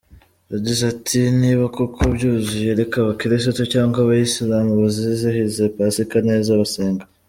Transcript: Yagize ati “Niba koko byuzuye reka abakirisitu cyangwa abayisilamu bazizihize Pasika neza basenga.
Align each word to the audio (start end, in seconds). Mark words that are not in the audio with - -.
Yagize 0.53 0.83
ati 0.93 1.19
“Niba 1.41 1.63
koko 1.75 2.01
byuzuye 2.15 2.71
reka 2.81 2.95
abakirisitu 2.99 3.61
cyangwa 3.73 3.97
abayisilamu 4.01 4.71
bazizihize 4.81 5.63
Pasika 5.75 6.17
neza 6.29 6.59
basenga. 6.61 7.03